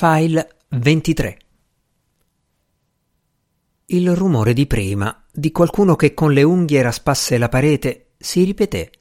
File 0.00 0.58
23 0.68 1.38
Il 3.86 4.14
rumore 4.14 4.52
di 4.52 4.68
prima, 4.68 5.24
di 5.28 5.50
qualcuno 5.50 5.96
che 5.96 6.14
con 6.14 6.32
le 6.32 6.44
unghie 6.44 6.82
raspasse 6.82 7.36
la 7.36 7.48
parete, 7.48 8.10
si 8.16 8.44
ripeté. 8.44 8.92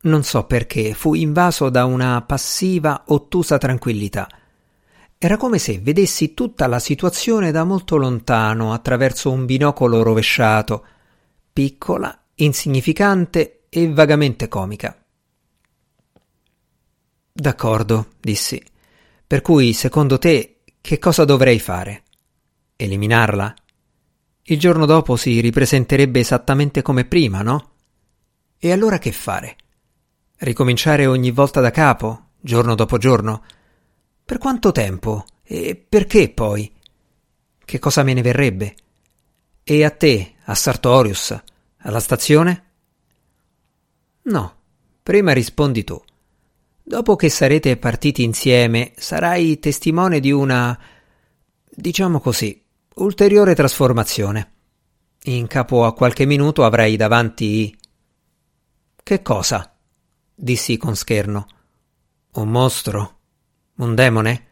Non 0.00 0.24
so 0.24 0.46
perché 0.46 0.94
fui 0.94 1.20
invaso 1.20 1.70
da 1.70 1.84
una 1.84 2.20
passiva, 2.22 3.04
ottusa 3.06 3.56
tranquillità. 3.56 4.26
Era 5.16 5.36
come 5.36 5.60
se 5.60 5.78
vedessi 5.78 6.34
tutta 6.34 6.66
la 6.66 6.80
situazione 6.80 7.52
da 7.52 7.62
molto 7.62 7.96
lontano, 7.96 8.72
attraverso 8.72 9.30
un 9.30 9.46
binocolo 9.46 10.02
rovesciato, 10.02 10.84
piccola, 11.52 12.20
insignificante 12.34 13.66
e 13.68 13.92
vagamente 13.92 14.48
comica. 14.48 15.00
D'accordo, 17.32 18.08
dissi. 18.18 18.72
Per 19.34 19.42
cui, 19.42 19.72
secondo 19.72 20.16
te, 20.16 20.60
che 20.80 21.00
cosa 21.00 21.24
dovrei 21.24 21.58
fare? 21.58 22.04
Eliminarla? 22.76 23.52
Il 24.44 24.60
giorno 24.60 24.86
dopo 24.86 25.16
si 25.16 25.40
ripresenterebbe 25.40 26.20
esattamente 26.20 26.82
come 26.82 27.04
prima, 27.04 27.42
no? 27.42 27.72
E 28.56 28.70
allora 28.70 28.98
che 28.98 29.10
fare? 29.10 29.56
Ricominciare 30.36 31.06
ogni 31.06 31.32
volta 31.32 31.60
da 31.60 31.72
capo, 31.72 32.26
giorno 32.40 32.76
dopo 32.76 32.96
giorno? 32.96 33.42
Per 34.24 34.38
quanto 34.38 34.70
tempo? 34.70 35.24
E 35.42 35.74
perché 35.74 36.28
poi? 36.28 36.72
Che 37.58 37.78
cosa 37.80 38.04
me 38.04 38.12
ne 38.12 38.22
verrebbe? 38.22 38.76
E 39.64 39.82
a 39.82 39.90
te, 39.90 40.34
a 40.44 40.54
Sartorius, 40.54 41.36
alla 41.78 41.98
stazione? 41.98 42.64
No, 44.22 44.54
prima 45.02 45.32
rispondi 45.32 45.82
tu. 45.82 46.00
Dopo 46.86 47.16
che 47.16 47.30
sarete 47.30 47.78
partiti 47.78 48.22
insieme, 48.22 48.92
sarai 48.96 49.58
testimone 49.58 50.20
di 50.20 50.30
una, 50.30 50.78
diciamo 51.70 52.20
così, 52.20 52.62
ulteriore 52.96 53.54
trasformazione. 53.54 54.52
In 55.22 55.46
capo 55.46 55.86
a 55.86 55.94
qualche 55.94 56.26
minuto 56.26 56.62
avrai 56.62 56.96
davanti. 56.96 57.74
Che 59.02 59.22
cosa? 59.22 59.74
dissi 60.34 60.76
con 60.76 60.94
scherno. 60.94 61.46
Un 62.32 62.50
mostro? 62.50 63.18
Un 63.76 63.94
demone? 63.94 64.46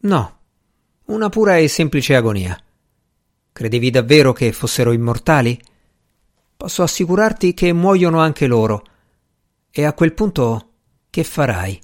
No, 0.00 0.40
una 1.06 1.30
pura 1.30 1.56
e 1.56 1.68
semplice 1.68 2.16
agonia. 2.16 2.62
Credevi 3.50 3.88
davvero 3.88 4.34
che 4.34 4.52
fossero 4.52 4.92
immortali? 4.92 5.58
Posso 6.54 6.82
assicurarti 6.82 7.54
che 7.54 7.72
muoiono 7.72 8.20
anche 8.20 8.46
loro. 8.46 8.84
E 9.70 9.84
a 9.86 9.94
quel 9.94 10.12
punto 10.12 10.69
che 11.10 11.24
farai? 11.24 11.80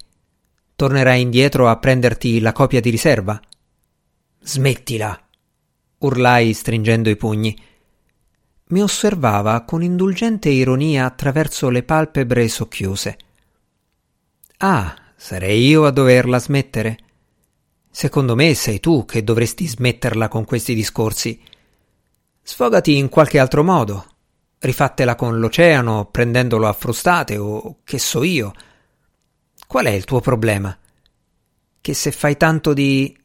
Tornerai 0.77 1.21
indietro 1.21 1.69
a 1.69 1.77
prenderti 1.79 2.39
la 2.41 2.53
copia 2.53 2.81
di 2.81 2.91
riserva? 2.91 3.41
Smettila! 4.41 5.21
urlai 5.99 6.53
stringendo 6.53 7.11
i 7.11 7.17
pugni. 7.17 7.59
Mi 8.69 8.83
osservava 8.83 9.63
con 9.63 9.83
indulgente 9.83 10.49
ironia 10.49 11.05
attraverso 11.05 11.69
le 11.71 11.83
palpebre 11.83 12.47
socchiuse. 12.49 13.19
Ah, 14.59 14.95
sarei 15.17 15.67
io 15.67 15.87
a 15.87 15.91
doverla 15.91 16.39
smettere? 16.39 16.99
Secondo 17.91 18.35
me 18.35 18.55
sei 18.55 18.79
tu 18.79 19.05
che 19.05 19.25
dovresti 19.25 19.67
smetterla 19.67 20.29
con 20.29 20.45
questi 20.45 20.75
discorsi. 20.75 21.41
Sfogati 22.43 22.97
in 22.97 23.09
qualche 23.09 23.39
altro 23.39 23.65
modo. 23.65 24.07
Rifattela 24.59 25.15
con 25.15 25.39
l'oceano, 25.39 26.07
prendendolo 26.11 26.69
a 26.69 26.73
frustate 26.73 27.37
o 27.37 27.79
che 27.85 27.99
so 27.99 28.23
io. 28.23 28.53
Qual 29.67 29.85
è 29.85 29.91
il 29.91 30.05
tuo 30.05 30.21
problema? 30.21 30.77
Che 31.81 31.95
se 31.95 32.13
fai 32.13 32.37
tanto 32.37 32.73
di... 32.73 33.17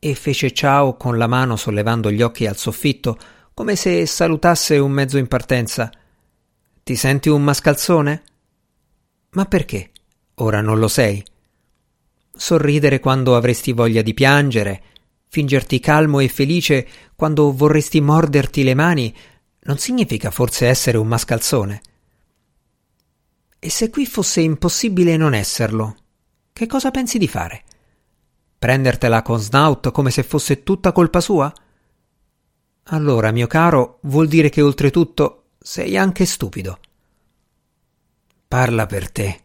E 0.00 0.14
fece 0.14 0.52
ciao 0.52 0.96
con 0.96 1.18
la 1.18 1.26
mano 1.26 1.56
sollevando 1.56 2.12
gli 2.12 2.22
occhi 2.22 2.46
al 2.46 2.56
soffitto, 2.56 3.18
come 3.52 3.74
se 3.74 4.06
salutasse 4.06 4.78
un 4.78 4.92
mezzo 4.92 5.18
in 5.18 5.26
partenza. 5.26 5.90
Ti 6.84 6.94
senti 6.94 7.28
un 7.28 7.42
mascalzone? 7.42 8.22
Ma 9.30 9.44
perché? 9.46 9.90
Ora 10.34 10.60
non 10.60 10.78
lo 10.78 10.86
sei. 10.86 11.24
Sorridere 12.32 13.00
quando 13.00 13.34
avresti 13.34 13.72
voglia 13.72 14.02
di 14.02 14.14
piangere, 14.14 14.82
fingerti 15.28 15.80
calmo 15.80 16.20
e 16.20 16.28
felice 16.28 16.86
quando 17.16 17.52
vorresti 17.52 18.00
morderti 18.00 18.62
le 18.62 18.74
mani, 18.74 19.14
non 19.62 19.76
significa 19.78 20.30
forse 20.30 20.68
essere 20.68 20.96
un 20.96 21.08
mascalzone. 21.08 21.80
E 23.60 23.70
se 23.70 23.90
qui 23.90 24.06
fosse 24.06 24.40
impossibile 24.40 25.16
non 25.16 25.34
esserlo, 25.34 25.96
che 26.52 26.66
cosa 26.66 26.90
pensi 26.90 27.18
di 27.18 27.26
fare? 27.26 27.64
Prendertela 28.58 29.22
con 29.22 29.38
Snout 29.38 29.90
come 29.90 30.10
se 30.10 30.22
fosse 30.22 30.62
tutta 30.62 30.92
colpa 30.92 31.20
sua? 31.20 31.52
Allora, 32.90 33.30
mio 33.32 33.46
caro, 33.46 33.98
vuol 34.02 34.28
dire 34.28 34.48
che 34.48 34.62
oltretutto 34.62 35.50
sei 35.58 35.96
anche 35.96 36.24
stupido. 36.24 36.78
Parla 38.46 38.86
per 38.86 39.10
te, 39.10 39.44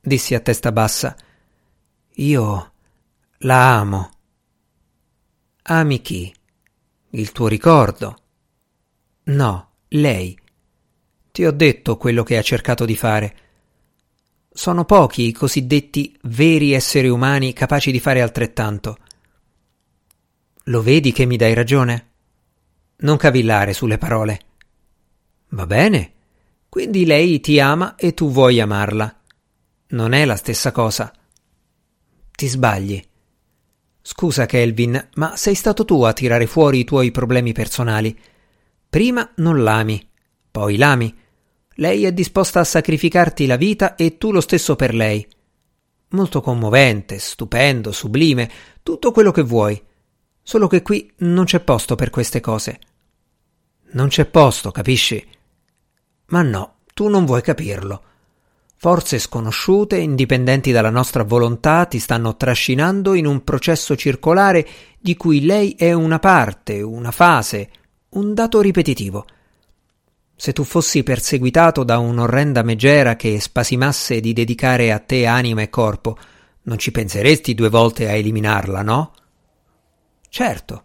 dissi 0.00 0.34
a 0.34 0.40
testa 0.40 0.70
bassa. 0.70 1.16
Io 2.14 2.72
la 3.38 3.78
amo. 3.78 4.10
Ami 5.62 6.00
chi? 6.00 6.32
Il 7.10 7.32
tuo 7.32 7.48
ricordo? 7.48 8.18
No, 9.24 9.70
lei. 9.88 10.38
Ti 11.32 11.44
ho 11.44 11.50
detto 11.50 11.96
quello 11.96 12.22
che 12.22 12.38
ha 12.38 12.42
cercato 12.42 12.84
di 12.84 12.96
fare. 12.96 13.36
Sono 14.66 14.84
pochi 14.84 15.28
i 15.28 15.32
cosiddetti 15.32 16.18
veri 16.22 16.72
esseri 16.72 17.06
umani 17.06 17.52
capaci 17.52 17.92
di 17.92 18.00
fare 18.00 18.20
altrettanto. 18.20 18.98
Lo 20.64 20.82
vedi 20.82 21.12
che 21.12 21.24
mi 21.24 21.36
dai 21.36 21.54
ragione? 21.54 22.08
Non 22.96 23.16
cavillare 23.16 23.72
sulle 23.72 23.96
parole. 23.96 24.40
Va 25.50 25.66
bene. 25.66 26.14
Quindi 26.68 27.06
lei 27.06 27.38
ti 27.38 27.60
ama 27.60 27.94
e 27.94 28.12
tu 28.12 28.28
vuoi 28.28 28.58
amarla. 28.58 29.20
Non 29.90 30.12
è 30.14 30.24
la 30.24 30.34
stessa 30.34 30.72
cosa. 30.72 31.12
Ti 32.32 32.46
sbagli. 32.48 33.00
Scusa, 34.02 34.46
Kelvin, 34.46 35.10
ma 35.14 35.36
sei 35.36 35.54
stato 35.54 35.84
tu 35.84 36.02
a 36.02 36.12
tirare 36.12 36.48
fuori 36.48 36.80
i 36.80 36.84
tuoi 36.84 37.12
problemi 37.12 37.52
personali. 37.52 38.18
Prima 38.90 39.30
non 39.36 39.62
l'ami, 39.62 40.10
poi 40.50 40.76
l'ami 40.76 41.16
lei 41.76 42.04
è 42.04 42.12
disposta 42.12 42.60
a 42.60 42.64
sacrificarti 42.64 43.46
la 43.46 43.56
vita 43.56 43.94
e 43.96 44.18
tu 44.18 44.32
lo 44.32 44.40
stesso 44.40 44.76
per 44.76 44.94
lei. 44.94 45.26
Molto 46.10 46.40
commovente, 46.40 47.18
stupendo, 47.18 47.92
sublime, 47.92 48.50
tutto 48.82 49.10
quello 49.10 49.30
che 49.32 49.42
vuoi. 49.42 49.82
Solo 50.42 50.68
che 50.68 50.82
qui 50.82 51.10
non 51.18 51.44
c'è 51.44 51.60
posto 51.60 51.94
per 51.94 52.10
queste 52.10 52.40
cose. 52.40 52.78
Non 53.92 54.08
c'è 54.08 54.24
posto, 54.26 54.70
capisci? 54.70 55.24
Ma 56.26 56.42
no, 56.42 56.76
tu 56.94 57.08
non 57.08 57.24
vuoi 57.24 57.42
capirlo. 57.42 58.02
Forze 58.78 59.18
sconosciute, 59.18 59.96
indipendenti 59.96 60.70
dalla 60.70 60.90
nostra 60.90 61.24
volontà, 61.24 61.86
ti 61.86 61.98
stanno 61.98 62.36
trascinando 62.36 63.14
in 63.14 63.26
un 63.26 63.42
processo 63.42 63.96
circolare 63.96 64.66
di 64.98 65.16
cui 65.16 65.44
lei 65.44 65.72
è 65.72 65.92
una 65.92 66.18
parte, 66.18 66.82
una 66.82 67.10
fase, 67.10 67.70
un 68.10 68.32
dato 68.34 68.60
ripetitivo. 68.60 69.24
Se 70.38 70.52
tu 70.52 70.64
fossi 70.64 71.02
perseguitato 71.02 71.82
da 71.82 71.98
un'orrenda 71.98 72.62
megera 72.62 73.16
che 73.16 73.40
spasimasse 73.40 74.20
di 74.20 74.34
dedicare 74.34 74.92
a 74.92 74.98
te 74.98 75.24
anima 75.24 75.62
e 75.62 75.70
corpo, 75.70 76.18
non 76.64 76.76
ci 76.76 76.90
penseresti 76.90 77.54
due 77.54 77.70
volte 77.70 78.06
a 78.06 78.12
eliminarla, 78.12 78.82
no? 78.82 79.12
Certo. 80.28 80.82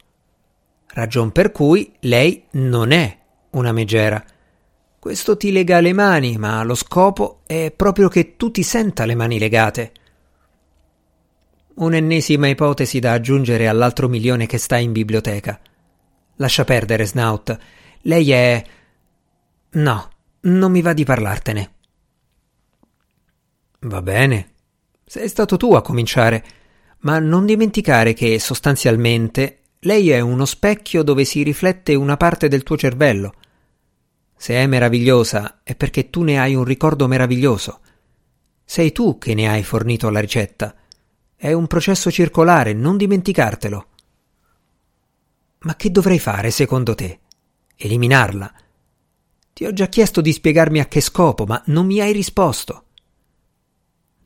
Ragion 0.93 1.31
per 1.33 1.51
cui 1.51 1.91
lei 1.99 2.45
non 2.51 2.91
è 2.91 3.17
una 3.51 3.73
megera. 3.73 4.23
Questo 4.97 5.35
ti 5.35 5.51
lega 5.51 5.81
le 5.81 5.93
mani, 5.93 6.37
ma 6.37 6.63
lo 6.63 6.75
scopo 6.75 7.41
è 7.45 7.73
proprio 7.75 8.07
che 8.07 8.37
tu 8.37 8.51
ti 8.51 8.63
senta 8.63 9.03
le 9.03 9.15
mani 9.15 9.37
legate. 9.37 9.91
Un'ennesima 11.73 12.47
ipotesi 12.47 12.99
da 12.99 13.13
aggiungere 13.13 13.67
all'altro 13.67 14.07
milione 14.07 14.45
che 14.45 14.57
sta 14.57 14.77
in 14.77 14.93
biblioteca. 14.93 15.59
Lascia 16.35 16.63
perdere, 16.63 17.05
Snout. 17.05 17.57
Lei 18.01 18.31
è 18.31 18.63
No, 19.73 20.09
non 20.41 20.71
mi 20.71 20.81
va 20.81 20.91
di 20.91 21.05
parlartene. 21.05 21.73
Va 23.81 24.01
bene. 24.01 24.53
Sei 25.05 25.29
stato 25.29 25.55
tu 25.55 25.73
a 25.73 25.81
cominciare, 25.81 26.43
ma 26.99 27.19
non 27.19 27.45
dimenticare 27.45 28.13
che 28.13 28.37
sostanzialmente 28.39 29.59
lei 29.79 30.09
è 30.09 30.19
uno 30.19 30.45
specchio 30.45 31.03
dove 31.03 31.23
si 31.23 31.41
riflette 31.41 31.95
una 31.95 32.17
parte 32.17 32.49
del 32.49 32.63
tuo 32.63 32.77
cervello. 32.77 33.33
Se 34.35 34.55
è 34.55 34.67
meravigliosa 34.67 35.61
è 35.63 35.75
perché 35.75 36.09
tu 36.09 36.23
ne 36.23 36.37
hai 36.37 36.53
un 36.53 36.65
ricordo 36.65 37.07
meraviglioso. 37.07 37.79
Sei 38.65 38.91
tu 38.91 39.17
che 39.17 39.33
ne 39.33 39.47
hai 39.47 39.63
fornito 39.63 40.09
la 40.09 40.19
ricetta. 40.19 40.75
È 41.35 41.51
un 41.53 41.67
processo 41.67 42.11
circolare, 42.11 42.73
non 42.73 42.97
dimenticartelo. 42.97 43.87
Ma 45.59 45.75
che 45.75 45.91
dovrei 45.91 46.19
fare 46.19 46.51
secondo 46.51 46.93
te? 46.93 47.19
Eliminarla? 47.75 48.53
Ti 49.53 49.65
ho 49.65 49.73
già 49.73 49.87
chiesto 49.87 50.21
di 50.21 50.31
spiegarmi 50.31 50.79
a 50.79 50.87
che 50.87 51.01
scopo, 51.01 51.45
ma 51.45 51.61
non 51.67 51.85
mi 51.85 51.99
hai 51.99 52.13
risposto. 52.13 52.85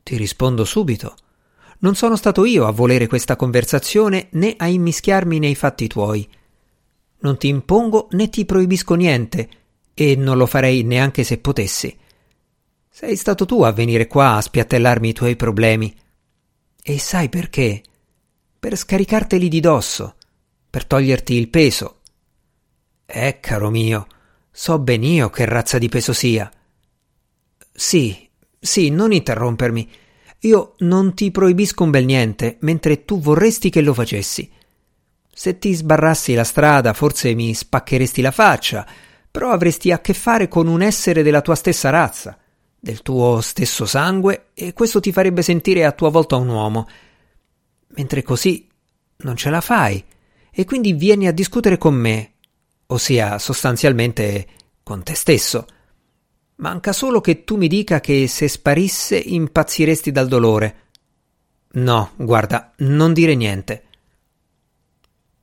Ti 0.03 0.17
rispondo 0.17 0.65
subito. 0.65 1.15
Non 1.79 1.95
sono 1.95 2.15
stato 2.15 2.45
io 2.45 2.67
a 2.67 2.71
volere 2.71 3.07
questa 3.07 3.35
conversazione 3.35 4.27
né 4.31 4.53
a 4.57 4.67
immischiarmi 4.67 5.39
nei 5.39 5.55
fatti 5.55 5.87
tuoi. 5.87 6.27
Non 7.19 7.37
ti 7.37 7.47
impongo 7.47 8.07
né 8.11 8.29
ti 8.29 8.45
proibisco 8.45 8.93
niente, 8.93 9.49
e 9.93 10.15
non 10.15 10.37
lo 10.37 10.45
farei 10.45 10.83
neanche 10.83 11.23
se 11.23 11.39
potessi. 11.39 11.97
Sei 12.89 13.15
stato 13.15 13.45
tu 13.45 13.63
a 13.63 13.71
venire 13.71 14.07
qua 14.07 14.35
a 14.35 14.41
spiattellarmi 14.41 15.09
i 15.09 15.13
tuoi 15.13 15.35
problemi. 15.35 15.93
E 16.81 16.99
sai 16.99 17.29
perché? 17.29 17.81
Per 18.59 18.77
scaricarteli 18.77 19.47
di 19.47 19.59
dosso, 19.59 20.15
per 20.69 20.85
toglierti 20.85 21.33
il 21.33 21.49
peso. 21.49 22.01
Eh, 23.05 23.39
caro 23.39 23.69
mio, 23.69 24.07
so 24.57 24.79
ben 24.79 25.03
io 25.03 25.29
che 25.29 25.43
razza 25.43 25.77
di 25.77 25.89
peso 25.89 26.13
sia. 26.13 26.49
Sì, 27.73 28.29
sì, 28.57 28.89
non 28.89 29.11
interrompermi. 29.11 29.91
Io 30.39 30.75
non 30.79 31.13
ti 31.13 31.29
proibisco 31.29 31.83
un 31.83 31.89
bel 31.89 32.05
niente, 32.05 32.55
mentre 32.61 33.03
tu 33.03 33.19
vorresti 33.19 33.69
che 33.69 33.81
lo 33.81 33.93
facessi. 33.93 34.49
Se 35.29 35.59
ti 35.59 35.73
sbarrassi 35.73 36.33
la 36.35 36.45
strada, 36.45 36.93
forse 36.93 37.33
mi 37.33 37.53
spaccheresti 37.53 38.21
la 38.21 38.31
faccia, 38.31 38.87
però 39.29 39.51
avresti 39.51 39.91
a 39.91 39.99
che 39.99 40.13
fare 40.13 40.47
con 40.47 40.67
un 40.67 40.81
essere 40.81 41.21
della 41.21 41.41
tua 41.41 41.55
stessa 41.55 41.89
razza, 41.89 42.37
del 42.79 43.01
tuo 43.01 43.41
stesso 43.41 43.85
sangue, 43.85 44.51
e 44.53 44.71
questo 44.71 45.01
ti 45.01 45.11
farebbe 45.11 45.41
sentire 45.41 45.83
a 45.83 45.91
tua 45.91 46.09
volta 46.09 46.37
un 46.37 46.47
uomo. 46.47 46.87
Mentre 47.87 48.23
così 48.23 48.69
non 49.17 49.35
ce 49.35 49.49
la 49.49 49.59
fai, 49.59 50.01
e 50.49 50.63
quindi 50.63 50.93
vieni 50.93 51.27
a 51.27 51.33
discutere 51.33 51.77
con 51.77 51.93
me, 51.93 52.34
ossia 52.87 53.39
sostanzialmente 53.39 54.47
con 54.83 55.03
te 55.03 55.15
stesso. 55.15 55.65
Manca 56.57 56.93
solo 56.93 57.19
che 57.21 57.43
tu 57.43 57.57
mi 57.57 57.67
dica 57.67 57.99
che 57.99 58.27
se 58.27 58.47
sparisse 58.47 59.17
impazziresti 59.17 60.11
dal 60.11 60.27
dolore. 60.27 60.83
No, 61.73 62.11
guarda, 62.15 62.71
non 62.77 63.11
dire 63.11 63.35
niente. 63.35 63.83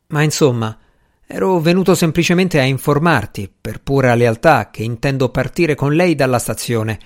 Ma 0.08 0.22
insomma, 0.22 0.78
ero 1.26 1.58
venuto 1.60 1.94
semplicemente 1.94 2.58
a 2.58 2.64
informarti, 2.64 3.52
per 3.60 3.82
pura 3.82 4.14
lealtà, 4.14 4.70
che 4.70 4.82
intendo 4.82 5.30
partire 5.30 5.74
con 5.74 5.94
lei 5.94 6.14
dalla 6.14 6.38
stazione. 6.38 6.98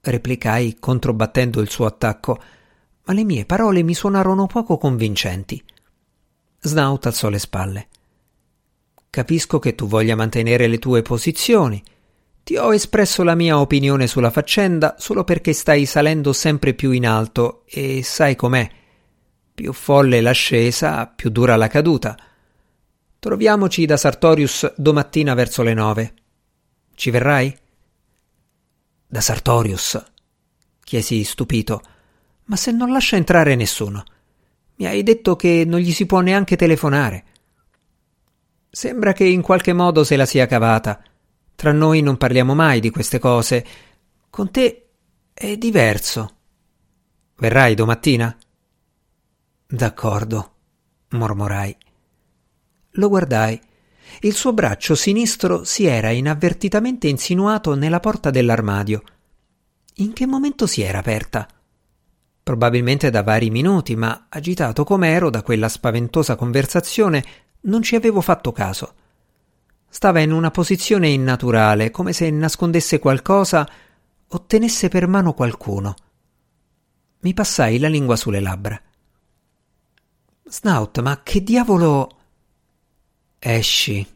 Replicai 0.00 0.78
controbattendo 0.80 1.60
il 1.60 1.70
suo 1.70 1.86
attacco, 1.86 2.40
ma 3.04 3.12
le 3.12 3.24
mie 3.24 3.44
parole 3.44 3.82
mi 3.82 3.94
suonarono 3.94 4.46
poco 4.46 4.78
convincenti. 4.78 5.62
Snout 6.60 7.06
alzò 7.06 7.28
le 7.28 7.38
spalle. 7.38 7.88
Capisco 9.10 9.58
che 9.58 9.74
tu 9.74 9.86
voglia 9.86 10.14
mantenere 10.14 10.68
le 10.68 10.78
tue 10.78 11.02
posizioni, 11.02 11.82
ti 12.42 12.56
ho 12.56 12.74
espresso 12.74 13.22
la 13.22 13.34
mia 13.34 13.60
opinione 13.60 14.06
sulla 14.06 14.30
faccenda 14.30 14.96
solo 14.98 15.24
perché 15.24 15.52
stai 15.52 15.86
salendo 15.86 16.32
sempre 16.32 16.74
più 16.74 16.90
in 16.90 17.06
alto 17.06 17.62
e 17.66 18.02
sai 18.02 18.34
com'è. 18.34 18.68
Più 19.54 19.72
folle 19.72 20.20
l'ascesa, 20.20 21.06
più 21.06 21.30
dura 21.30 21.54
la 21.56 21.68
caduta. 21.68 22.16
Troviamoci 23.18 23.84
da 23.84 23.96
Sartorius 23.96 24.72
domattina 24.76 25.34
verso 25.34 25.62
le 25.62 25.74
nove. 25.74 26.14
Ci 26.94 27.10
verrai? 27.10 27.56
Da 29.06 29.20
Sartorius? 29.20 30.02
chiesi 30.82 31.22
stupito. 31.22 31.82
Ma 32.46 32.56
se 32.56 32.72
non 32.72 32.90
lascia 32.90 33.14
entrare 33.14 33.54
nessuno. 33.54 34.02
Mi 34.76 34.86
hai 34.86 35.04
detto 35.04 35.36
che 35.36 35.64
non 35.64 35.78
gli 35.78 35.92
si 35.92 36.04
può 36.06 36.18
neanche 36.18 36.56
telefonare. 36.56 37.24
Sembra 38.70 39.12
che 39.12 39.24
in 39.24 39.42
qualche 39.42 39.72
modo 39.72 40.04
se 40.04 40.14
la 40.16 40.26
sia 40.26 40.46
cavata. 40.46 41.02
Tra 41.56 41.72
noi 41.72 42.02
non 42.02 42.16
parliamo 42.16 42.54
mai 42.54 42.78
di 42.78 42.90
queste 42.90 43.18
cose. 43.18 43.66
Con 44.30 44.50
te 44.52 44.90
è 45.34 45.56
diverso. 45.56 46.36
Verrai 47.36 47.74
domattina? 47.74 48.36
D'accordo, 49.66 50.54
mormorai. 51.10 51.76
Lo 52.92 53.08
guardai. 53.08 53.60
Il 54.20 54.34
suo 54.34 54.52
braccio 54.52 54.94
sinistro 54.94 55.64
si 55.64 55.84
era 55.84 56.10
inavvertitamente 56.10 57.08
insinuato 57.08 57.74
nella 57.74 58.00
porta 58.00 58.30
dell'armadio. 58.30 59.02
In 59.96 60.12
che 60.12 60.26
momento 60.26 60.66
si 60.66 60.82
era 60.82 60.98
aperta? 60.98 61.46
Probabilmente 62.42 63.10
da 63.10 63.22
vari 63.22 63.50
minuti, 63.50 63.96
ma 63.96 64.26
agitato 64.28 64.84
com'ero 64.84 65.28
da 65.28 65.42
quella 65.42 65.68
spaventosa 65.68 66.36
conversazione, 66.36 67.24
non 67.62 67.82
ci 67.82 67.94
avevo 67.94 68.20
fatto 68.20 68.52
caso. 68.52 68.94
Stava 69.88 70.20
in 70.20 70.32
una 70.32 70.50
posizione 70.50 71.08
innaturale, 71.08 71.90
come 71.90 72.12
se 72.12 72.30
nascondesse 72.30 72.98
qualcosa 72.98 73.68
o 74.28 74.44
tenesse 74.46 74.88
per 74.88 75.06
mano 75.08 75.34
qualcuno. 75.34 75.94
Mi 77.20 77.34
passai 77.34 77.78
la 77.78 77.88
lingua 77.88 78.16
sulle 78.16 78.40
labbra. 78.40 78.80
Snout, 80.44 81.00
ma 81.00 81.22
che 81.22 81.42
diavolo. 81.42 82.18
Esci, 83.38 84.06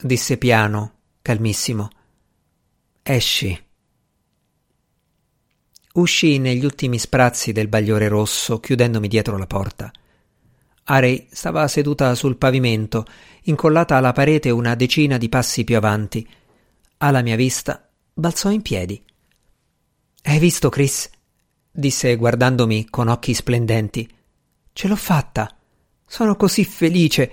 disse 0.00 0.38
piano, 0.38 0.94
calmissimo. 1.20 1.90
Esci. 3.02 3.64
Uscii 5.94 6.38
negli 6.38 6.64
ultimi 6.64 6.98
sprazzi 6.98 7.52
del 7.52 7.68
bagliore 7.68 8.08
rosso, 8.08 8.60
chiudendomi 8.60 9.08
dietro 9.08 9.36
la 9.36 9.46
porta. 9.46 9.90
Arei 10.92 11.26
stava 11.30 11.66
seduta 11.68 12.14
sul 12.14 12.36
pavimento, 12.36 13.06
incollata 13.44 13.96
alla 13.96 14.12
parete 14.12 14.50
una 14.50 14.74
decina 14.74 15.16
di 15.16 15.30
passi 15.30 15.64
più 15.64 15.74
avanti. 15.74 16.28
Alla 16.98 17.22
mia 17.22 17.34
vista 17.34 17.88
balzò 18.12 18.50
in 18.50 18.60
piedi. 18.60 19.02
Hai 20.24 20.38
visto, 20.38 20.68
Chris? 20.68 21.08
disse 21.70 22.14
guardandomi 22.16 22.90
con 22.90 23.08
occhi 23.08 23.32
splendenti. 23.32 24.06
Ce 24.74 24.86
l'ho 24.86 24.96
fatta. 24.96 25.56
Sono 26.04 26.36
così 26.36 26.62
felice. 26.62 27.32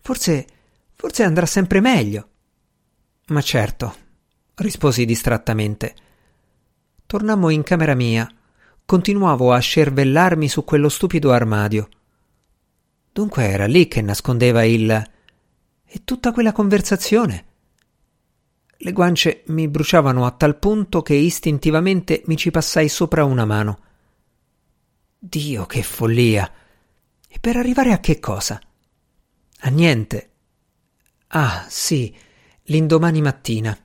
Forse. 0.00 0.46
forse 0.94 1.24
andrà 1.24 1.44
sempre 1.44 1.80
meglio. 1.80 2.28
Ma 3.26 3.42
certo, 3.42 3.94
risposi 4.54 5.04
distrattamente. 5.04 5.94
Tornammo 7.04 7.50
in 7.50 7.64
camera 7.64 7.94
mia. 7.94 8.26
Continuavo 8.86 9.52
a 9.52 9.58
scervellarmi 9.58 10.48
su 10.48 10.64
quello 10.64 10.88
stupido 10.88 11.32
armadio. 11.32 11.88
Dunque 13.14 13.44
era 13.44 13.66
lì 13.66 13.86
che 13.86 14.02
nascondeva 14.02 14.64
il... 14.64 14.90
e 14.90 16.02
tutta 16.02 16.32
quella 16.32 16.50
conversazione. 16.50 17.44
Le 18.76 18.90
guance 18.90 19.44
mi 19.46 19.68
bruciavano 19.68 20.26
a 20.26 20.32
tal 20.32 20.58
punto 20.58 21.00
che 21.00 21.14
istintivamente 21.14 22.24
mi 22.26 22.36
ci 22.36 22.50
passai 22.50 22.88
sopra 22.88 23.24
una 23.24 23.44
mano. 23.44 23.78
Dio, 25.16 25.64
che 25.64 25.84
follia! 25.84 26.52
E 27.28 27.38
per 27.38 27.56
arrivare 27.56 27.92
a 27.92 28.00
che 28.00 28.18
cosa? 28.18 28.60
A 29.60 29.68
niente. 29.68 30.30
Ah, 31.28 31.66
sì, 31.68 32.12
l'indomani 32.64 33.22
mattina. 33.22 33.78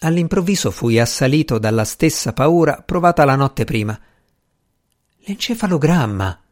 All'improvviso 0.00 0.70
fui 0.70 0.98
assalito 0.98 1.58
dalla 1.58 1.84
stessa 1.84 2.32
paura 2.32 2.80
provata 2.80 3.26
la 3.26 3.36
notte 3.36 3.64
prima. 3.64 4.00
L'encefalogramma 5.18 6.44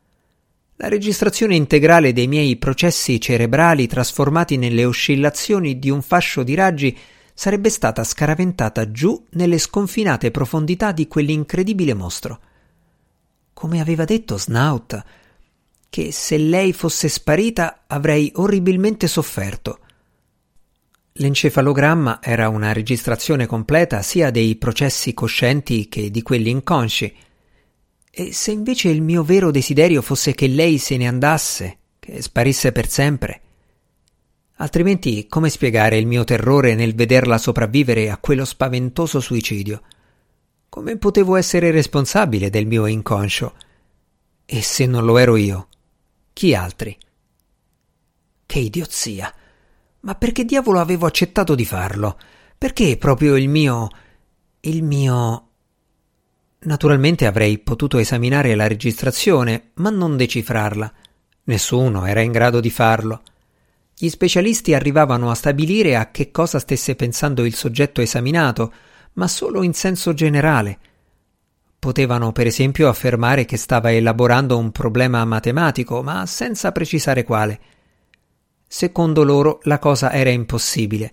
la 0.79 0.89
registrazione 0.89 1.55
integrale 1.55 2.13
dei 2.13 2.27
miei 2.27 2.57
processi 2.57 3.21
cerebrali 3.21 3.87
trasformati 3.87 4.59
nelle 4.59 4.85
oscillazioni 4.85 5.79
di 5.79 5.89
un 5.89 6.03
fascio 6.03 6.43
di 6.43 6.55
raggi 6.55 6.97
sarebbe 7.33 7.71
stata 7.71 8.05
scaraventata 8.05 8.91
giù 8.91 9.25
nelle 9.31 9.59
sconfinate 9.59 10.31
profondità 10.31 10.93
di 10.93 11.09
quell'incredibile 11.09 11.95
mostro. 11.95 12.41
Come 13.55 13.81
aveva 13.81 14.05
detto 14.05 14.37
Snout, 14.37 15.03
che 15.89 16.13
se 16.13 16.37
lei 16.37 16.75
fosse 16.75 17.09
sparita 17.09 17.85
avrei 17.87 18.31
orribilmente 18.35 19.07
sofferto. 19.07 19.79
L'encefalogramma 21.13 22.21
era 22.23 22.51
una 22.51 22.75
registrazione 22.75 23.47
completa 23.47 24.03
sia 24.03 24.31
dei 24.31 24.57
processi 24.57 25.15
coscienti 25.15 25.89
che 25.89 26.11
di 26.11 26.21
quelli 26.21 26.51
inconsci, 26.51 27.15
e 28.19 28.33
se 28.33 28.51
invece 28.51 28.89
il 28.89 29.03
mio 29.03 29.23
vero 29.23 29.51
desiderio 29.51 30.01
fosse 30.01 30.35
che 30.35 30.47
lei 30.47 30.79
se 30.79 30.97
ne 30.97 31.07
andasse, 31.07 31.79
che 31.99 32.23
sparisse 32.23 32.73
per 32.73 32.89
sempre? 32.89 33.43
Altrimenti 34.55 35.27
come 35.27 35.51
spiegare 35.51 35.99
il 35.99 36.07
mio 36.07 36.25
terrore 36.25 36.75
nel 36.75 36.95
vederla 36.95 37.37
sopravvivere 37.37 38.09
a 38.09 38.17
quello 38.17 38.47
spaventoso 38.47 39.21
suicidio? 39.21 39.83
Come 40.71 40.97
potevo 40.97 41.37
essere 41.37 41.71
responsabile 41.71 42.49
del 42.49 42.65
mio 42.65 42.87
inconscio? 42.87 43.55
E 44.47 44.63
se 44.63 44.87
non 44.87 45.05
lo 45.05 45.19
ero 45.19 45.37
io, 45.37 45.69
chi 46.33 46.55
altri? 46.55 46.97
Che 48.47 48.59
idiozia! 48.59 49.31
Ma 50.01 50.15
perché 50.15 50.47
diavolo 50.47 50.81
avevo 50.81 51.05
accettato 51.05 51.55
di 51.55 51.67
farlo? 51.67 52.19
Perché 52.57 52.97
proprio 52.97 53.37
il 53.37 53.51
mio. 53.51 53.91
il 54.61 54.83
mio 54.83 55.46
Naturalmente 56.61 57.27
avrei 57.27 57.59
potuto 57.59 57.99
esaminare 57.99 58.55
la 58.55 58.67
registrazione, 58.67 59.71
ma 59.75 59.91
non 59.91 60.17
decifrarla. 60.17 60.93
Nessuno 61.45 62.07
era 62.07 62.21
in 62.21 62.33
grado 62.33 62.61
di 62.61 62.71
farlo. 62.71 63.23
Gli 63.97 64.09
specialisti 64.09 64.75
arrivavano 64.75 65.31
a 65.31 65.35
stabilire 65.35 65.97
a 65.97 66.11
che 66.11 66.31
cosa 66.31 66.59
stesse 66.59 66.97
pensando 66.97 67.45
il 67.45 67.55
soggetto 67.55 68.01
esaminato, 68.01 68.73
ma 69.15 69.29
solo 69.29 69.63
in 69.63 69.75
senso 69.75 70.13
generale. 70.13 70.79
Potevano 71.79 72.33
per 72.33 72.47
esempio 72.47 72.89
affermare 72.89 73.45
che 73.45 73.57
stava 73.57 73.93
elaborando 73.93 74.59
un 74.59 74.73
problema 74.73 75.25
matematico, 75.25 76.03
ma 76.03 76.27
senza 76.27 76.73
precisare 76.73 77.23
quale. 77.23 77.61
Secondo 78.67 79.23
loro 79.23 79.61
la 79.63 79.79
cosa 79.79 80.11
era 80.11 80.31
impossibile. 80.31 81.13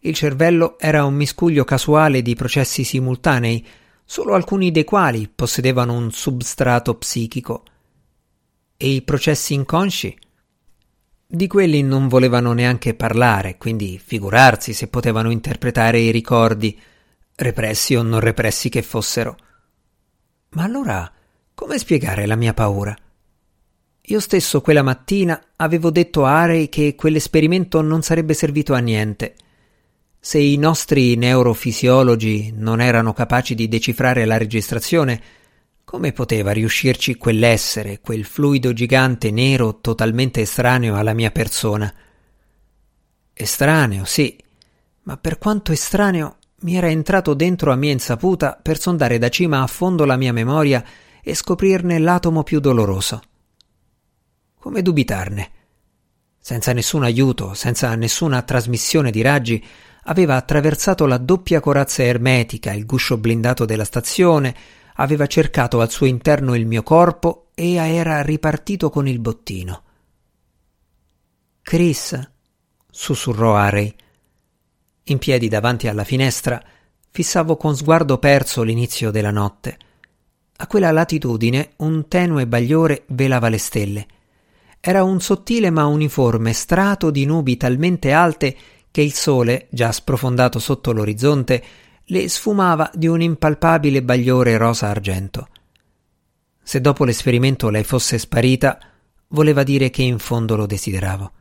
Il 0.00 0.14
cervello 0.14 0.78
era 0.78 1.04
un 1.04 1.14
miscuglio 1.14 1.64
casuale 1.64 2.20
di 2.20 2.34
processi 2.34 2.84
simultanei, 2.84 3.66
solo 4.12 4.34
alcuni 4.34 4.70
dei 4.70 4.84
quali 4.84 5.26
possedevano 5.26 5.94
un 5.94 6.12
substrato 6.12 6.96
psichico. 6.96 7.62
E 8.76 8.90
i 8.90 9.00
processi 9.00 9.54
inconsci? 9.54 10.14
Di 11.26 11.46
quelli 11.46 11.80
non 11.80 12.08
volevano 12.08 12.52
neanche 12.52 12.92
parlare, 12.92 13.56
quindi 13.56 13.98
figurarsi 13.98 14.74
se 14.74 14.88
potevano 14.88 15.30
interpretare 15.30 15.98
i 15.98 16.10
ricordi, 16.10 16.78
repressi 17.36 17.94
o 17.94 18.02
non 18.02 18.20
repressi 18.20 18.68
che 18.68 18.82
fossero. 18.82 19.34
Ma 20.50 20.64
allora 20.64 21.10
come 21.54 21.78
spiegare 21.78 22.26
la 22.26 22.36
mia 22.36 22.52
paura? 22.52 22.94
Io 23.98 24.20
stesso 24.20 24.60
quella 24.60 24.82
mattina 24.82 25.42
avevo 25.56 25.90
detto 25.90 26.26
a 26.26 26.38
Arey 26.42 26.68
che 26.68 26.96
quell'esperimento 26.96 27.80
non 27.80 28.02
sarebbe 28.02 28.34
servito 28.34 28.74
a 28.74 28.78
niente. 28.78 29.36
Se 30.24 30.38
i 30.38 30.56
nostri 30.56 31.16
neurofisiologi 31.16 32.52
non 32.54 32.80
erano 32.80 33.12
capaci 33.12 33.56
di 33.56 33.66
decifrare 33.66 34.24
la 34.24 34.36
registrazione, 34.36 35.20
come 35.82 36.12
poteva 36.12 36.52
riuscirci 36.52 37.16
quell'essere, 37.16 37.98
quel 37.98 38.24
fluido 38.24 38.72
gigante 38.72 39.32
nero 39.32 39.80
totalmente 39.80 40.42
estraneo 40.42 40.94
alla 40.94 41.12
mia 41.12 41.32
persona? 41.32 41.92
Estraneo, 43.32 44.04
sì, 44.04 44.38
ma 45.02 45.16
per 45.16 45.38
quanto 45.38 45.72
estraneo 45.72 46.36
mi 46.60 46.76
era 46.76 46.88
entrato 46.88 47.34
dentro 47.34 47.72
a 47.72 47.76
mia 47.76 47.90
insaputa 47.90 48.56
per 48.62 48.78
sondare 48.78 49.18
da 49.18 49.28
cima 49.28 49.60
a 49.60 49.66
fondo 49.66 50.04
la 50.04 50.16
mia 50.16 50.32
memoria 50.32 50.84
e 51.20 51.34
scoprirne 51.34 51.98
l'atomo 51.98 52.44
più 52.44 52.60
doloroso. 52.60 53.20
Come 54.54 54.82
dubitarne? 54.82 55.50
Senza 56.38 56.72
nessun 56.72 57.02
aiuto, 57.02 57.54
senza 57.54 57.92
nessuna 57.96 58.42
trasmissione 58.42 59.10
di 59.10 59.20
raggi, 59.20 59.64
aveva 60.04 60.36
attraversato 60.36 61.06
la 61.06 61.18
doppia 61.18 61.60
corazza 61.60 62.02
ermetica, 62.02 62.72
il 62.72 62.86
guscio 62.86 63.18
blindato 63.18 63.64
della 63.64 63.84
stazione, 63.84 64.54
aveva 64.96 65.26
cercato 65.26 65.80
al 65.80 65.90
suo 65.90 66.06
interno 66.06 66.54
il 66.54 66.66
mio 66.66 66.82
corpo 66.82 67.48
e 67.54 67.74
era 67.74 68.22
ripartito 68.22 68.90
con 68.90 69.06
il 69.06 69.18
bottino. 69.18 69.82
Chris, 71.62 72.30
sussurrò 72.90 73.56
Harry. 73.56 73.94
In 75.04 75.18
piedi 75.18 75.48
davanti 75.48 75.88
alla 75.88 76.04
finestra, 76.04 76.62
fissavo 77.10 77.56
con 77.56 77.76
sguardo 77.76 78.18
perso 78.18 78.62
l'inizio 78.62 79.10
della 79.10 79.30
notte. 79.30 79.78
A 80.56 80.66
quella 80.66 80.90
latitudine 80.90 81.72
un 81.78 82.08
tenue 82.08 82.46
bagliore 82.46 83.04
velava 83.08 83.48
le 83.48 83.58
stelle. 83.58 84.06
Era 84.80 85.02
un 85.04 85.20
sottile 85.20 85.70
ma 85.70 85.86
uniforme 85.86 86.52
strato 86.52 87.10
di 87.10 87.24
nubi 87.24 87.56
talmente 87.56 88.12
alte 88.12 88.56
che 88.92 89.00
il 89.00 89.14
sole, 89.14 89.66
già 89.70 89.90
sprofondato 89.90 90.60
sotto 90.60 90.92
l'orizzonte, 90.92 91.64
le 92.04 92.28
sfumava 92.28 92.90
di 92.94 93.06
un 93.06 93.22
impalpabile 93.22 94.02
bagliore 94.02 94.56
rosa 94.58 94.88
argento. 94.88 95.48
Se 96.62 96.80
dopo 96.80 97.04
l'esperimento 97.04 97.70
lei 97.70 97.84
fosse 97.84 98.18
sparita, 98.18 98.78
voleva 99.28 99.62
dire 99.62 99.90
che 99.90 100.02
in 100.02 100.18
fondo 100.18 100.56
lo 100.56 100.66
desideravo, 100.66 101.32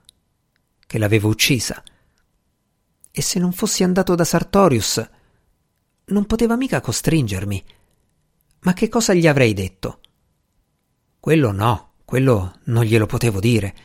che 0.87 0.97
l'avevo 0.97 1.27
uccisa. 1.27 1.83
E 3.11 3.21
se 3.21 3.37
non 3.37 3.51
fossi 3.51 3.83
andato 3.83 4.15
da 4.15 4.23
Sartorius, 4.23 5.09
non 6.05 6.25
poteva 6.25 6.55
mica 6.55 6.79
costringermi. 6.79 7.63
Ma 8.61 8.73
che 8.73 8.87
cosa 8.87 9.13
gli 9.13 9.27
avrei 9.27 9.53
detto? 9.53 9.99
Quello 11.19 11.51
no, 11.51 11.91
quello 12.05 12.59
non 12.65 12.85
glielo 12.85 13.07
potevo 13.07 13.41
dire. 13.41 13.75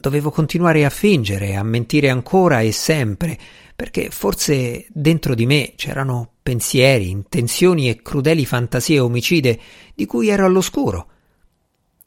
Dovevo 0.00 0.30
continuare 0.30 0.86
a 0.86 0.88
fingere, 0.88 1.56
a 1.56 1.62
mentire 1.62 2.08
ancora 2.08 2.62
e 2.62 2.72
sempre, 2.72 3.38
perché 3.76 4.08
forse 4.08 4.86
dentro 4.88 5.34
di 5.34 5.44
me 5.44 5.74
c'erano 5.76 6.36
pensieri, 6.42 7.10
intenzioni 7.10 7.90
e 7.90 8.00
crudeli 8.00 8.46
fantasie 8.46 8.98
omicide 8.98 9.60
di 9.94 10.06
cui 10.06 10.28
ero 10.28 10.46
all'oscuro. 10.46 11.08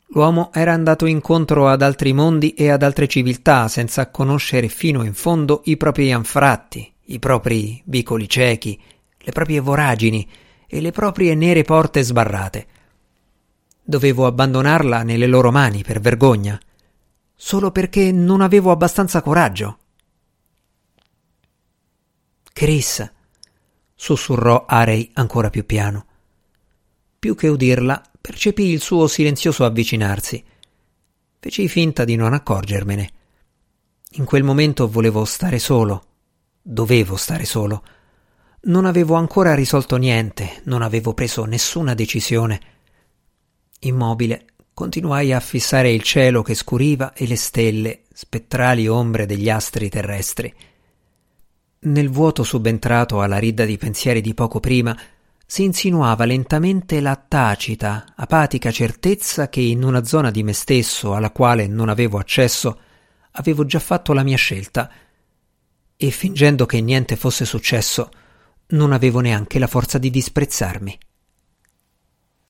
L'uomo 0.07 0.49
era 0.53 0.73
andato 0.73 1.05
incontro 1.05 1.67
ad 1.67 1.83
altri 1.83 2.13
mondi 2.13 2.55
e 2.55 2.71
ad 2.71 2.81
altre 2.81 3.05
civiltà 3.07 3.67
senza 3.67 4.09
conoscere 4.09 4.69
fino 4.69 5.03
in 5.03 5.13
fondo 5.13 5.61
i 5.65 5.77
propri 5.77 6.11
anfratti, 6.11 6.91
i 7.05 7.19
propri 7.19 7.79
vicoli 7.85 8.27
ciechi, 8.27 8.81
le 9.19 9.31
proprie 9.31 9.59
voragini 9.59 10.27
e 10.67 10.81
le 10.81 10.89
proprie 10.89 11.35
nere 11.35 11.61
porte 11.61 12.01
sbarrate. 12.01 12.65
Dovevo 13.83 14.25
abbandonarla 14.25 15.03
nelle 15.03 15.27
loro 15.27 15.51
mani 15.51 15.83
per 15.83 15.99
vergogna, 15.99 16.59
solo 17.45 17.71
perché 17.71 18.13
non 18.13 18.39
avevo 18.39 18.71
abbastanza 18.71 19.21
coraggio. 19.21 19.77
Chris, 22.53 23.11
sussurrò 23.93 24.63
Arey 24.65 25.09
ancora 25.15 25.49
più 25.49 25.65
piano. 25.65 26.05
Più 27.19 27.35
che 27.35 27.49
udirla, 27.49 28.01
percepì 28.21 28.67
il 28.67 28.79
suo 28.79 29.07
silenzioso 29.07 29.65
avvicinarsi. 29.65 30.41
Feci 31.37 31.67
finta 31.67 32.05
di 32.05 32.15
non 32.15 32.31
accorgermene. 32.31 33.09
In 34.11 34.23
quel 34.23 34.43
momento 34.43 34.87
volevo 34.87 35.25
stare 35.25 35.59
solo. 35.59 36.05
Dovevo 36.61 37.17
stare 37.17 37.43
solo. 37.43 37.83
Non 38.61 38.85
avevo 38.85 39.15
ancora 39.15 39.53
risolto 39.53 39.97
niente, 39.97 40.61
non 40.63 40.81
avevo 40.81 41.13
preso 41.13 41.43
nessuna 41.43 41.93
decisione. 41.93 42.61
Immobile, 43.79 44.45
continuai 44.73 45.31
a 45.31 45.39
fissare 45.39 45.91
il 45.91 46.01
cielo 46.01 46.41
che 46.41 46.55
scuriva 46.55 47.13
e 47.13 47.27
le 47.27 47.35
stelle, 47.35 48.01
spettrali 48.11 48.87
ombre 48.87 49.25
degli 49.25 49.49
astri 49.49 49.89
terrestri. 49.89 50.53
Nel 51.79 52.09
vuoto 52.09 52.43
subentrato 52.43 53.21
alla 53.21 53.37
ridda 53.37 53.65
di 53.65 53.77
pensieri 53.77 54.21
di 54.21 54.33
poco 54.33 54.59
prima 54.59 54.97
si 55.45 55.63
insinuava 55.63 56.25
lentamente 56.25 57.01
la 57.01 57.15
tacita, 57.15 58.13
apatica 58.15 58.71
certezza 58.71 59.49
che 59.49 59.59
in 59.59 59.83
una 59.83 60.03
zona 60.03 60.31
di 60.31 60.41
me 60.41 60.53
stesso 60.53 61.13
alla 61.13 61.31
quale 61.31 61.67
non 61.67 61.89
avevo 61.89 62.17
accesso 62.17 62.79
avevo 63.31 63.65
già 63.65 63.79
fatto 63.79 64.13
la 64.13 64.23
mia 64.23 64.37
scelta 64.37 64.89
e 65.95 66.09
fingendo 66.09 66.65
che 66.65 66.81
niente 66.81 67.15
fosse 67.15 67.45
successo 67.45 68.09
non 68.67 68.91
avevo 68.91 69.19
neanche 69.19 69.59
la 69.59 69.67
forza 69.67 69.97
di 69.97 70.09
disprezzarmi. 70.09 70.97